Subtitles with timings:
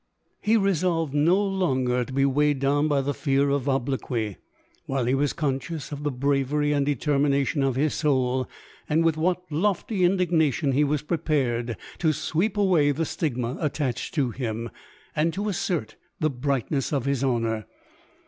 [0.41, 4.37] He re solved no longer to be weighed down by the fear of obloquy,
[4.87, 8.49] while he was conscious of the brawn and determination of his soul,
[8.89, 14.31] and with what lofty indignation he was prepared to sweep away the stigma attached to
[14.31, 14.71] him,
[15.15, 17.67] and to assert the brightness of his honour.